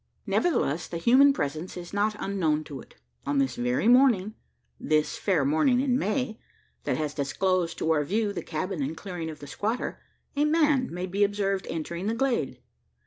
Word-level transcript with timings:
Nevertheless, 0.25 0.87
the 0.87 0.97
human 0.97 1.31
presence 1.31 1.77
is 1.77 1.93
not 1.93 2.15
unknown 2.17 2.63
to 2.63 2.79
it. 2.81 2.95
On 3.27 3.37
this 3.37 3.55
very 3.55 3.87
morning 3.87 4.33
this 4.79 5.15
fair 5.15 5.45
morning 5.45 5.79
in 5.79 5.95
May, 5.95 6.39
that 6.85 6.97
has 6.97 7.13
disclosed 7.13 7.77
to 7.77 7.91
our 7.91 8.03
view 8.03 8.33
the 8.33 8.41
cabin 8.41 8.81
and 8.81 8.97
clearing 8.97 9.29
of 9.29 9.37
the 9.41 9.45
squatter 9.45 10.01
a 10.35 10.43
man 10.43 10.91
may 10.91 11.05
be 11.05 11.23
observed 11.23 11.67
entering 11.69 12.07
the 12.07 12.15
glade. 12.15 12.59